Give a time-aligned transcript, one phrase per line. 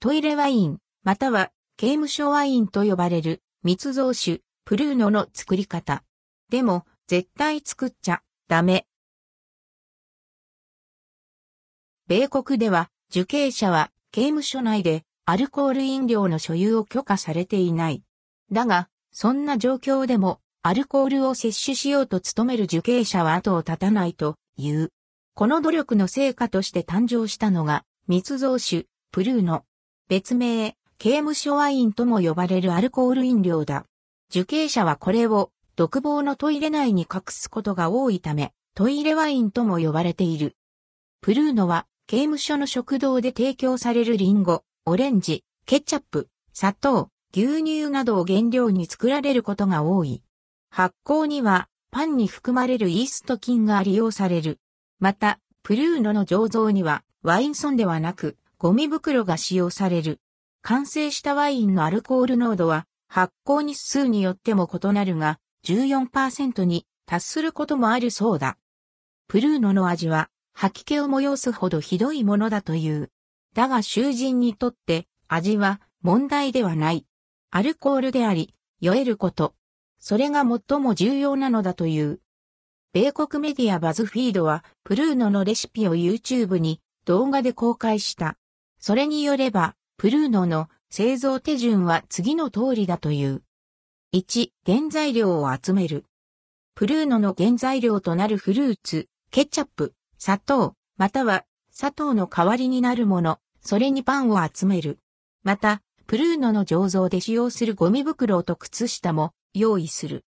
[0.00, 6.04] トイレワイン、または刑務所ワインと呼ばれる密造酒、プルーノの作り方。
[6.50, 8.86] でも、絶対作っちゃダメ。
[12.06, 18.04] 米国では受刑者は刑務所内でアルコール飲料の所有を許可されていない。
[18.52, 24.92] だが、そんな状況でもアルコールを摂取しようと努める受刑者は後を絶たないという。
[25.34, 29.64] この努力の成果として誕生したのが密造酒、プルーノ。
[30.08, 33.84] 別名、刑務所ワインとも呼ばれるアルコール飲料だ。
[34.30, 40.56] 受刑者はこれを独房のトイレ内に隠すことが多いため、トイレワインとも呼ばれている。
[41.20, 50.22] プルーノは刑務所の食堂で提供されるリンゴ、オレンジ、ケチャップ、砂糖、牛乳などを原料に作られることが多い。
[50.70, 54.58] 発酵にはパンに含まれるイースト菌が利用される。
[55.00, 60.18] また、プルーノの醸造にはワインソンではなくゴミ袋が使用される。
[60.62, 68.58] 完成したワインのアルコール濃度は発酵日数によっても異なるが、14%に達することもあるそうだ。
[69.28, 73.12] プルーノの味は吐き気を催すほどひどいものだという。
[73.54, 77.06] だが囚人にとって味は問題ではない。
[77.52, 79.54] アルコールであり、酔えること。
[80.00, 82.18] それが最も重要なのだという。
[82.92, 88.36] 米国メディアバズフィードはプルーノのレシピを YouTube に動画で公開した。
[88.80, 93.42] それによれば、プルーノの製造手順は次の通りだという。
[94.14, 96.04] 1、原材料を集める。
[96.74, 104.98] プルーノの原材料となるフルーツ、ケチャップ、砂糖、または砂糖の代わりになるもの、それにパンを集める。
[105.42, 110.24] また、プルーノの醸造で使用するゴミ袋と靴下も用意する。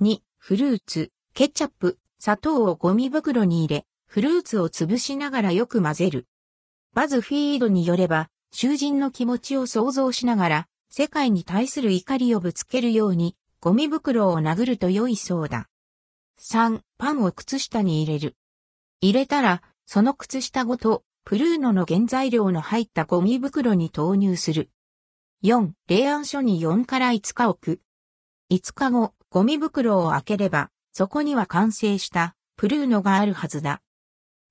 [0.00, 6.26] 2、フルーツ、ケチャップ、砂糖をゴミ袋に入れ、フルーツを潰しながらよく混ぜる。
[6.96, 15.68] バズフィードによれば、囚人の気持ちを想像しながら、世界に対する怒りをぶつけるように、ゴミ袋を殴ると良いそうだ。
[16.40, 18.34] 3、パンを靴下に入れる。
[19.02, 24.70] 入れたら、その靴下ごと、プルーノの原材料の入ったゴミ袋に投入する。
[25.44, 27.80] 4、冷暗所に4から5日置く。
[28.50, 33.82] 5日後、ゴミ袋を開ければ、そこには完成したプルーノがあるはずだ。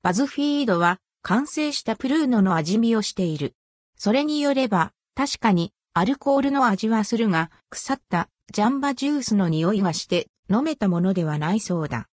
[0.03, 3.55] バズフィードは完成したプルーノの味見をしている。
[3.97, 12.07] それによれば、確かにアルコールの味はするが、腐ったジャンバジュースの匂いはして飲めたものではないそうだ。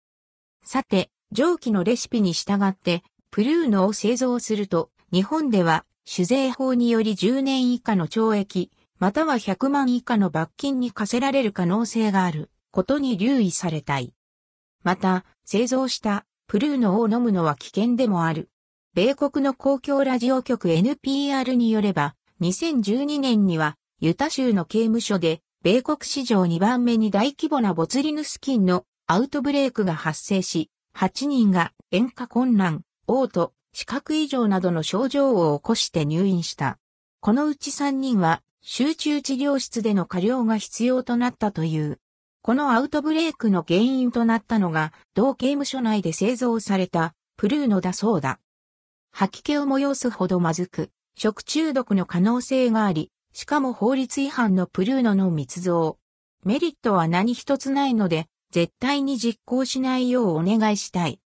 [0.65, 14.15] さて、上記のレシピに従ってプルーノを製造すると、日本では酒税法により10年以下の懲役、または100万以下の罰金に課せられる可能性があることに留意されたい。
[14.83, 18.49] また、製造したプルーノを飲むのは危険でもある。
[18.95, 36.79] 米国の公共ラジオ局 NPR によれば、2012年には、ユタ州の刑務所で、米国史上2番目に大規模なボツリヌス菌のアウトブレイクが発生し、8人が塩化困難、嘔吐、視覚異常などの症状を起こして入院した。
[37.21, 41.99] このうち3人は集中治療室での加療が必要となったという。
[42.43, 48.39] このアウトブレイクの原因となったのが、同刑務所内で製造されたプルーノだそうだ。
[49.13, 55.99] 吐き気を催すほどまずく、食中毒の可能性があり、しかも法律違反のプルーノの密造。
[56.45, 61.22] メリットは何一つないので、絶対に実行しないようお願いしたい。